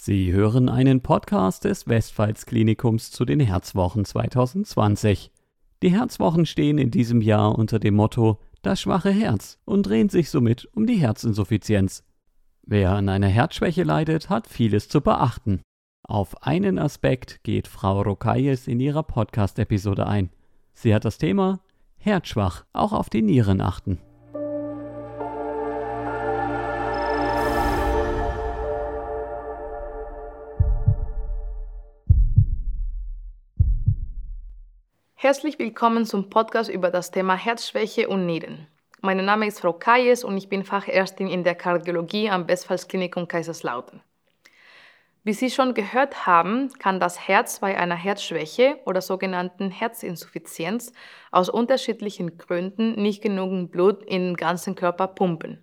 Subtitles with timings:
[0.00, 5.32] Sie hören einen Podcast des Westpfalz-Klinikums zu den Herzwochen 2020.
[5.82, 10.30] Die Herzwochen stehen in diesem Jahr unter dem Motto Das schwache Herz und drehen sich
[10.30, 12.04] somit um die Herzinsuffizienz.
[12.62, 15.62] Wer an einer Herzschwäche leidet, hat vieles zu beachten.
[16.04, 20.30] Auf einen Aspekt geht Frau Rokayes in ihrer Podcast-Episode ein.
[20.74, 21.58] Sie hat das Thema
[21.96, 23.98] Herzschwach, auch auf die Nieren achten.
[35.20, 38.68] Herzlich willkommen zum Podcast über das Thema Herzschwäche und Nieren.
[39.00, 44.00] Mein Name ist Frau Kayes und ich bin Fachärztin in der Kardiologie am Westpfalzklinikum Kaiserslautern.
[45.24, 50.92] Wie Sie schon gehört haben, kann das Herz bei einer Herzschwäche oder sogenannten Herzinsuffizienz
[51.32, 55.60] aus unterschiedlichen Gründen nicht genug Blut in den ganzen Körper pumpen.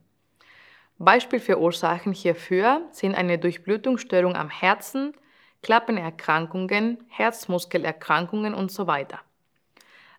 [0.97, 5.13] Beispiel für Ursachen hierfür sind eine Durchblutungsstörung am Herzen,
[5.61, 9.21] Klappenerkrankungen, Herzmuskelerkrankungen und so weiter.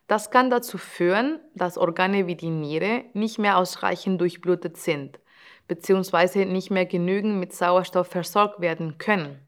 [0.07, 5.19] Das kann dazu führen, dass Organe wie die Niere nicht mehr ausreichend durchblutet sind
[5.67, 6.45] bzw.
[6.45, 9.47] nicht mehr genügend mit Sauerstoff versorgt werden können.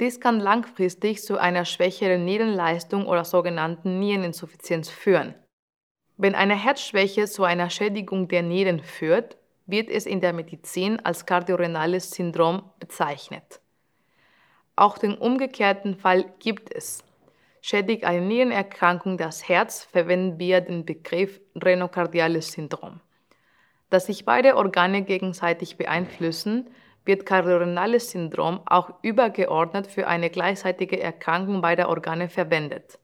[0.00, 5.34] Dies kann langfristig zu einer schwächeren Nierenleistung oder sogenannten Niereninsuffizienz führen.
[6.16, 11.26] Wenn eine Herzschwäche zu einer Schädigung der Nieren führt, wird es in der Medizin als
[11.26, 13.60] kardiorenales Syndrom bezeichnet.
[14.74, 17.04] Auch den umgekehrten Fall gibt es.
[17.62, 23.00] Schädigt eine Nierenerkrankung das Herz, verwenden wir den Begriff renokardiales Syndrom.
[23.90, 26.70] Da sich beide Organe gegenseitig beeinflussen,
[27.04, 32.98] wird kardiorenales Syndrom auch übergeordnet für eine gleichzeitige Erkrankung beider Organe verwendet.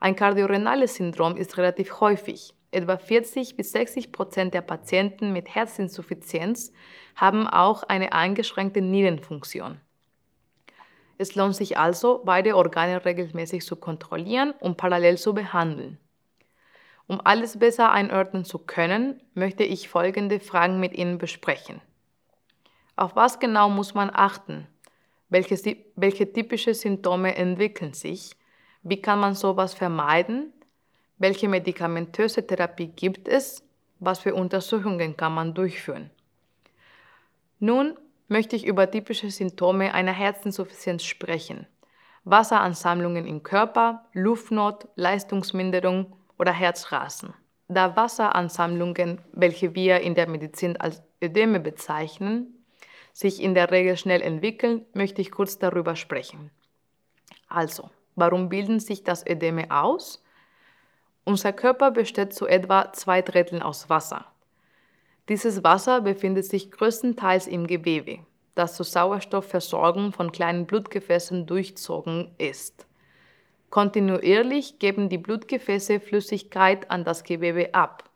[0.00, 2.54] Ein kardiorenales Syndrom ist relativ häufig.
[2.72, 6.72] Etwa 40 bis 60 Prozent der Patienten mit Herzinsuffizienz
[7.14, 9.80] haben auch eine eingeschränkte Nierenfunktion.
[11.18, 15.98] Es lohnt sich also, beide Organe regelmäßig zu kontrollieren und parallel zu behandeln.
[17.06, 21.80] Um alles besser einordnen zu können, möchte ich folgende Fragen mit Ihnen besprechen.
[22.96, 24.66] Auf was genau muss man achten?
[25.28, 28.36] Welche, welche typische Symptome entwickeln sich?
[28.82, 30.52] Wie kann man sowas vermeiden?
[31.18, 33.62] Welche medikamentöse Therapie gibt es?
[33.98, 36.10] Was für Untersuchungen kann man durchführen?
[37.58, 37.96] Nun
[38.28, 41.66] möchte ich über typische Symptome einer Herzinsuffizienz sprechen.
[42.24, 47.34] Wasseransammlungen im Körper, Luftnot, Leistungsminderung oder Herzrasen.
[47.68, 52.64] Da Wasseransammlungen, welche wir in der Medizin als Ödeme bezeichnen,
[53.12, 56.50] sich in der Regel schnell entwickeln, möchte ich kurz darüber sprechen.
[57.48, 60.22] Also, warum bilden sich das Ödeme aus?
[61.24, 64.26] Unser Körper besteht zu etwa zwei Dritteln aus Wasser.
[65.28, 68.20] Dieses Wasser befindet sich größtenteils im Gewebe,
[68.54, 72.86] das zur Sauerstoffversorgung von kleinen Blutgefäßen durchzogen ist.
[73.70, 78.08] Kontinuierlich geben die Blutgefäße Flüssigkeit an das Gewebe ab,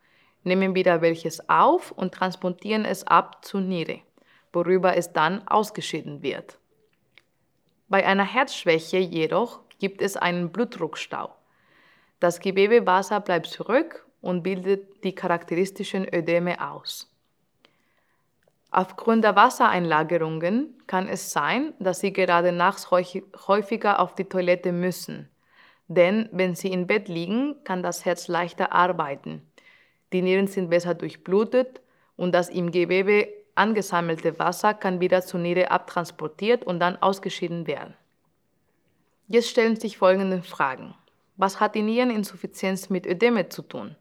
[0.43, 3.99] nehmen wieder welches auf und transportieren es ab zur Niere,
[4.53, 6.57] worüber es dann ausgeschieden wird.
[7.89, 11.35] Bei einer Herzschwäche jedoch gibt es einen Blutdruckstau.
[12.21, 17.11] Das Gewebewasser bleibt zurück und bildet die charakteristischen Ödeme aus.
[18.69, 25.29] Aufgrund der Wassereinlagerungen kann es sein, dass Sie gerade nachts häufiger auf die Toilette müssen.
[25.89, 29.41] Denn wenn Sie im Bett liegen, kann das Herz leichter arbeiten.
[30.13, 31.81] Die Nieren sind besser durchblutet
[32.15, 37.93] und das im Gewebe angesammelte Wasser kann wieder zur Niere abtransportiert und dann ausgeschieden werden.
[39.27, 40.95] Jetzt stellen sich folgende Fragen.
[41.35, 43.95] Was hat die Niereninsuffizienz mit Ödeme zu tun?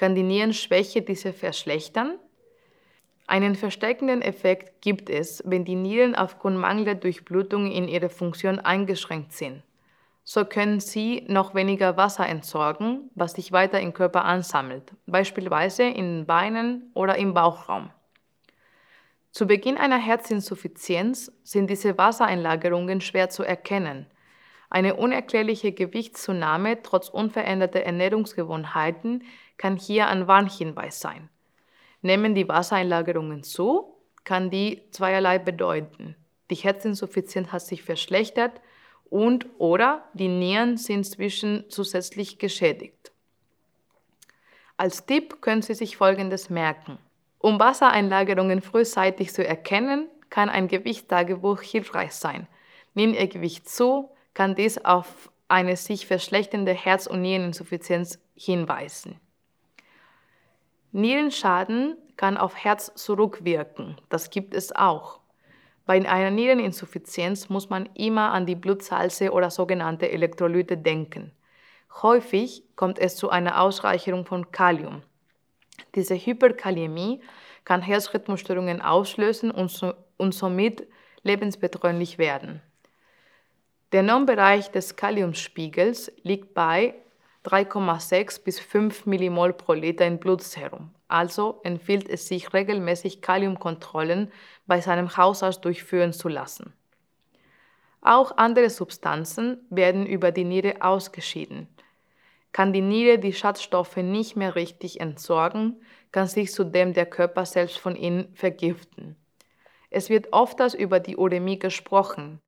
[0.00, 2.18] Kann die Nierenschwäche diese verschlechtern.
[3.26, 9.34] Einen verstärkenden Effekt gibt es, wenn die Nieren aufgrund mangelnder Durchblutung in ihrer Funktion eingeschränkt
[9.34, 9.62] sind.
[10.24, 16.20] So können sie noch weniger Wasser entsorgen, was sich weiter im Körper ansammelt, beispielsweise in
[16.20, 17.90] den Beinen oder im Bauchraum.
[19.32, 24.06] Zu Beginn einer Herzinsuffizienz sind diese Wassereinlagerungen schwer zu erkennen–
[24.70, 29.24] eine unerklärliche Gewichtszunahme trotz unveränderter Ernährungsgewohnheiten
[29.60, 31.28] kann hier ein Warnhinweis sein.
[32.00, 36.16] Nehmen die Wassereinlagerungen zu, kann die zweierlei bedeuten.
[36.48, 38.58] Die Herzinsuffizienz hat sich verschlechtert
[39.10, 43.12] und oder die Nieren sind zwischen zusätzlich geschädigt.
[44.78, 46.96] Als Tipp können Sie sich Folgendes merken.
[47.38, 52.46] Um Wassereinlagerungen frühzeitig zu erkennen, kann ein Gewichtstagebuch hilfreich sein.
[52.94, 59.20] Nimm Ihr Gewicht zu, kann dies auf eine sich verschlechternde Herz- und Niereninsuffizienz hinweisen.
[60.92, 63.96] Nierenschaden kann auf Herz zurückwirken.
[64.08, 65.20] Das gibt es auch.
[65.86, 71.32] Bei einer Niereninsuffizienz muss man immer an die Blutsalze oder sogenannte Elektrolyte denken.
[72.02, 75.02] Häufig kommt es zu einer Ausreicherung von Kalium.
[75.94, 77.20] Diese Hyperkaliämie
[77.64, 80.86] kann Herzrhythmusstörungen auslösen und, so, und somit
[81.22, 82.62] lebensbedrohlich werden.
[83.92, 86.94] Der Normbereich des Kaliumspiegels liegt bei
[87.44, 90.90] 3,6 bis 5 Millimol pro Liter in Blutserum.
[91.08, 94.30] Also empfiehlt es sich regelmäßig Kaliumkontrollen
[94.66, 96.72] bei seinem Hausarzt durchführen zu lassen.
[98.02, 101.68] Auch andere Substanzen werden über die Niere ausgeschieden.
[102.52, 105.80] Kann die Niere die Schadstoffe nicht mehr richtig entsorgen,
[106.12, 109.16] kann sich zudem der Körper selbst von ihnen vergiften.
[109.90, 112.40] Es wird oft über die Uremie gesprochen.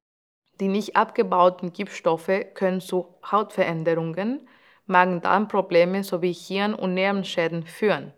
[0.60, 4.48] Die nicht abgebauten Giftstoffe können zu Hautveränderungen,
[4.86, 8.12] Magen-Darm-Probleme sowie Hirn- und Nervenschäden führen.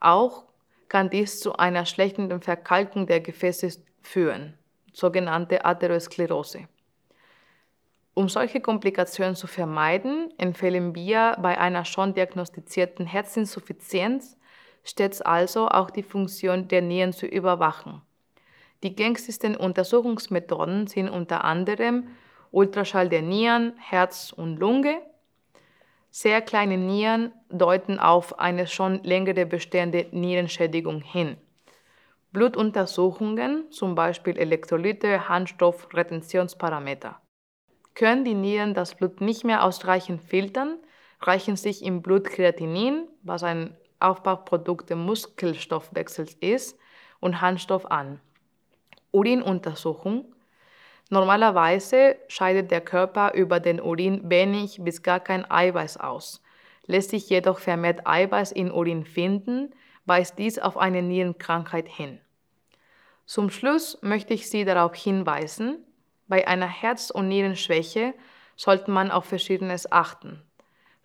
[0.00, 0.44] Auch
[0.88, 4.54] kann dies zu einer schlechten Verkalkung der Gefäße führen,
[4.92, 6.68] sogenannte Atherosklerose.
[8.14, 14.36] Um solche Komplikationen zu vermeiden, empfehlen wir bei einer schon diagnostizierten Herzinsuffizienz
[14.84, 18.02] stets also auch die Funktion der Nieren zu überwachen.
[18.82, 22.08] Die gängigsten Untersuchungsmethoden sind unter anderem
[22.50, 25.00] Ultraschall der Nieren, Herz und Lunge.
[26.16, 31.36] Sehr kleine Nieren deuten auf eine schon längere bestehende Nierenschädigung hin.
[32.30, 37.20] Blutuntersuchungen, zum Beispiel Elektrolyte, Harnstoff, Retentionsparameter.
[37.96, 40.78] Können die Nieren das Blut nicht mehr ausreichend filtern,
[41.20, 46.78] reichen sich im Blut Kreatinin, was ein Aufbauprodukt des Muskelstoffwechsels ist,
[47.18, 48.20] und Harnstoff an.
[49.10, 50.32] Urinuntersuchung.
[51.14, 56.42] Normalerweise scheidet der Körper über den Urin wenig bis gar kein Eiweiß aus.
[56.86, 59.72] Lässt sich jedoch vermehrt Eiweiß in Urin finden,
[60.06, 62.18] weist dies auf eine Nierenkrankheit hin.
[63.26, 65.84] Zum Schluss möchte ich Sie darauf hinweisen,
[66.26, 68.12] bei einer Herz- und Nierenschwäche
[68.56, 70.42] sollte man auf Verschiedenes achten.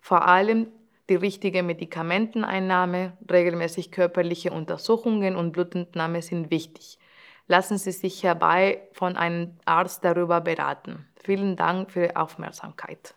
[0.00, 0.66] Vor allem
[1.08, 6.98] die richtige Medikamenteneinnahme, regelmäßig körperliche Untersuchungen und Blutentnahme sind wichtig
[7.50, 11.06] lassen Sie sich herbei von einem Arzt darüber beraten.
[11.16, 13.16] Vielen Dank für Ihre Aufmerksamkeit.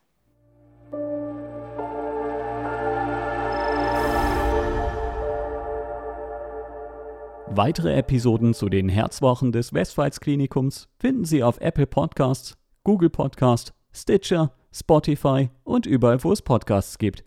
[7.46, 14.52] Weitere Episoden zu den Herzwochen des Westpfalz-Klinikums finden Sie auf Apple Podcasts, Google Podcasts, Stitcher,
[14.74, 17.24] Spotify und überall, wo es Podcasts gibt.